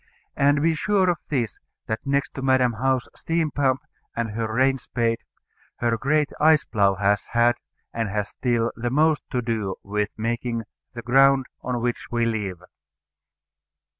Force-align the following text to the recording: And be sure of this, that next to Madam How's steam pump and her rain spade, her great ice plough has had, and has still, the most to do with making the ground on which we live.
And 0.35 0.63
be 0.63 0.73
sure 0.73 1.11
of 1.11 1.19
this, 1.27 1.59
that 1.85 1.99
next 2.07 2.33
to 2.33 2.41
Madam 2.41 2.73
How's 2.73 3.07
steam 3.15 3.51
pump 3.51 3.81
and 4.15 4.31
her 4.31 4.51
rain 4.51 4.79
spade, 4.79 5.19
her 5.75 5.95
great 5.95 6.29
ice 6.39 6.63
plough 6.63 6.95
has 6.95 7.27
had, 7.33 7.53
and 7.93 8.09
has 8.09 8.29
still, 8.29 8.71
the 8.75 8.89
most 8.89 9.21
to 9.29 9.43
do 9.43 9.75
with 9.83 10.09
making 10.17 10.63
the 10.95 11.03
ground 11.03 11.45
on 11.61 11.81
which 11.81 12.07
we 12.09 12.25
live. 12.25 12.63